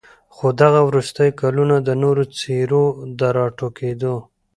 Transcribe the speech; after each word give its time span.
خو 0.35 0.47
دغه 0.61 0.79
وروستي 0.89 1.27
كلونه 1.41 1.75
د 1.81 1.89
نوو 2.03 2.23
څېرو 2.39 2.85
د 3.19 3.21
راټوكېدو 3.37 4.15